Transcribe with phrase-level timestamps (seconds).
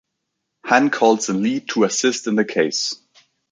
[0.65, 2.95] Han calls in Lee to assist in the case.